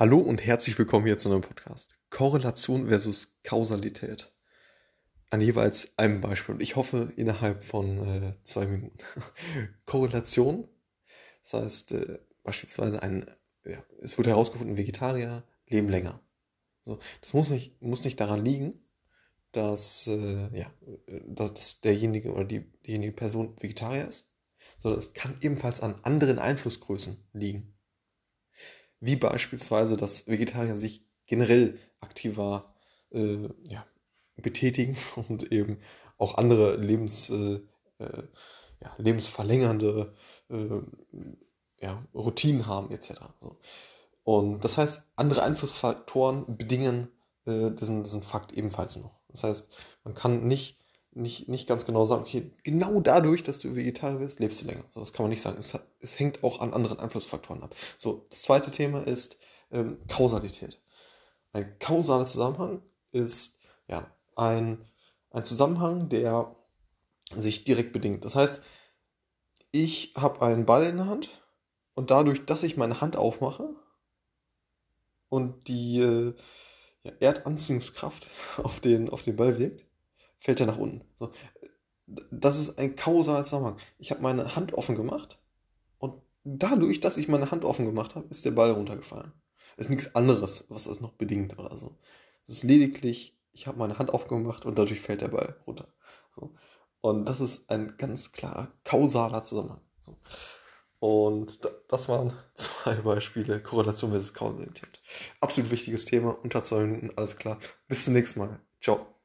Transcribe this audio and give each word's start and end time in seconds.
Hallo 0.00 0.18
und 0.18 0.46
herzlich 0.46 0.78
willkommen 0.78 1.06
hier 1.06 1.18
zu 1.18 1.28
einem 1.28 1.40
Podcast. 1.40 1.98
Korrelation 2.08 2.86
versus 2.86 3.40
Kausalität. 3.42 4.32
An 5.30 5.40
jeweils 5.40 5.98
einem 5.98 6.20
Beispiel. 6.20 6.54
Und 6.54 6.60
ich 6.60 6.76
hoffe 6.76 7.12
innerhalb 7.16 7.64
von 7.64 8.06
äh, 8.06 8.34
zwei 8.44 8.68
Minuten. 8.68 8.96
Korrelation, 9.86 10.68
das 11.42 11.52
heißt 11.52 11.92
äh, 11.92 12.20
beispielsweise 12.44 13.02
ein, 13.02 13.26
ja, 13.64 13.82
es 14.00 14.16
wurde 14.18 14.30
herausgefunden, 14.30 14.78
Vegetarier 14.78 15.42
leben 15.66 15.88
länger. 15.88 16.20
So, 16.84 17.00
das 17.20 17.34
muss 17.34 17.50
nicht, 17.50 17.82
muss 17.82 18.04
nicht 18.04 18.20
daran 18.20 18.44
liegen, 18.44 18.80
dass, 19.50 20.06
äh, 20.06 20.56
ja, 20.56 20.72
dass, 21.26 21.54
dass 21.54 21.80
derjenige 21.80 22.32
oder 22.32 22.44
die, 22.44 22.70
diejenige 22.86 23.14
Person 23.14 23.60
Vegetarier 23.60 24.06
ist, 24.06 24.32
sondern 24.78 25.00
es 25.00 25.12
kann 25.12 25.36
ebenfalls 25.40 25.80
an 25.80 25.96
anderen 26.04 26.38
Einflussgrößen 26.38 27.16
liegen 27.32 27.74
wie 29.00 29.16
beispielsweise, 29.16 29.96
dass 29.96 30.26
Vegetarier 30.26 30.76
sich 30.76 31.04
generell 31.26 31.78
aktiver 32.00 32.74
äh, 33.10 33.48
ja, 33.68 33.86
betätigen 34.36 34.96
und 35.28 35.52
eben 35.52 35.78
auch 36.16 36.36
andere 36.36 36.76
Lebens, 36.76 37.30
äh, 37.30 37.60
äh, 37.98 38.22
ja, 38.80 38.94
lebensverlängernde 38.98 40.14
äh, 40.50 40.80
ja, 41.80 42.04
Routinen 42.14 42.66
haben 42.66 42.90
etc. 42.90 43.12
So. 43.40 43.56
Und 44.24 44.64
das 44.64 44.78
heißt, 44.78 45.04
andere 45.16 45.42
Einflussfaktoren 45.42 46.56
bedingen 46.56 47.08
äh, 47.46 47.70
diesen, 47.70 48.02
diesen 48.02 48.22
Fakt 48.22 48.52
ebenfalls 48.52 48.96
noch. 48.96 49.18
Das 49.28 49.44
heißt, 49.44 49.66
man 50.04 50.14
kann 50.14 50.46
nicht 50.46 50.78
nicht, 51.18 51.48
nicht 51.48 51.68
ganz 51.68 51.84
genau 51.84 52.06
sagen, 52.06 52.22
okay, 52.22 52.50
genau 52.62 53.00
dadurch, 53.00 53.42
dass 53.42 53.58
du 53.58 53.74
Vegetarier 53.74 54.18
bist, 54.18 54.38
lebst 54.38 54.62
du 54.62 54.66
länger. 54.66 54.84
So, 54.90 55.00
das 55.00 55.12
kann 55.12 55.24
man 55.24 55.30
nicht 55.30 55.42
sagen. 55.42 55.58
Es, 55.58 55.76
es 56.00 56.18
hängt 56.18 56.44
auch 56.44 56.60
an 56.60 56.72
anderen 56.72 57.00
Einflussfaktoren 57.00 57.62
ab. 57.62 57.74
So, 57.98 58.26
das 58.30 58.42
zweite 58.42 58.70
Thema 58.70 59.06
ist 59.06 59.38
ähm, 59.70 59.98
Kausalität. 60.08 60.80
Ein 61.52 61.78
kausaler 61.78 62.26
Zusammenhang 62.26 62.82
ist 63.10 63.58
ja 63.88 64.10
ein, 64.36 64.84
ein 65.30 65.44
Zusammenhang, 65.44 66.08
der 66.08 66.54
sich 67.36 67.64
direkt 67.64 67.92
bedingt. 67.92 68.24
Das 68.24 68.36
heißt, 68.36 68.62
ich 69.72 70.14
habe 70.16 70.40
einen 70.42 70.66
Ball 70.66 70.86
in 70.86 70.96
der 70.98 71.06
Hand 71.06 71.30
und 71.94 72.10
dadurch, 72.10 72.46
dass 72.46 72.62
ich 72.62 72.76
meine 72.76 73.00
Hand 73.00 73.16
aufmache 73.16 73.74
und 75.28 75.68
die 75.68 76.00
äh, 76.00 76.34
ja, 77.02 77.12
Erdanziehungskraft 77.18 78.28
auf 78.62 78.78
den, 78.80 79.10
auf 79.10 79.22
den 79.22 79.36
Ball 79.36 79.58
wirkt, 79.58 79.87
fällt 80.38 80.60
er 80.60 80.66
nach 80.66 80.78
unten. 80.78 81.02
So. 81.16 81.32
Das 82.30 82.58
ist 82.58 82.78
ein 82.78 82.96
kausaler 82.96 83.44
Zusammenhang. 83.44 83.76
Ich 83.98 84.10
habe 84.10 84.22
meine 84.22 84.56
Hand 84.56 84.74
offen 84.74 84.96
gemacht 84.96 85.38
und 85.98 86.14
dadurch, 86.44 87.00
dass 87.00 87.16
ich 87.16 87.28
meine 87.28 87.50
Hand 87.50 87.64
offen 87.64 87.84
gemacht 87.84 88.14
habe, 88.14 88.26
ist 88.28 88.44
der 88.44 88.52
Ball 88.52 88.70
runtergefallen. 88.70 89.32
Es 89.76 89.86
ist 89.86 89.90
nichts 89.90 90.14
anderes, 90.14 90.64
was 90.68 90.84
das 90.84 91.00
noch 91.00 91.12
bedingt 91.12 91.58
oder 91.58 91.76
so. 91.76 91.98
Es 92.44 92.56
ist 92.56 92.62
lediglich, 92.64 93.38
ich 93.52 93.66
habe 93.66 93.78
meine 93.78 93.98
Hand 93.98 94.10
aufgemacht 94.10 94.64
und 94.64 94.78
dadurch 94.78 95.00
fällt 95.00 95.20
der 95.20 95.28
Ball 95.28 95.56
runter. 95.66 95.88
So. 96.34 96.54
Und 97.00 97.28
das 97.28 97.40
ist 97.40 97.70
ein 97.70 97.96
ganz 97.96 98.32
klarer 98.32 98.72
kausaler 98.84 99.42
Zusammenhang. 99.42 99.82
So. 100.00 100.16
Und 101.00 101.60
das 101.88 102.08
waren 102.08 102.32
zwei 102.54 102.94
Beispiele, 102.96 103.62
Korrelation 103.62 104.10
versus 104.10 104.34
Kausalität. 104.34 105.00
Absolut 105.40 105.70
wichtiges 105.70 106.06
Thema, 106.06 106.30
unter 106.42 106.62
zwei 106.62 106.80
Minuten, 106.84 107.12
alles 107.16 107.36
klar. 107.36 107.58
Bis 107.86 108.04
zum 108.04 108.14
nächsten 108.14 108.40
Mal. 108.40 108.60
Ciao. 108.80 109.17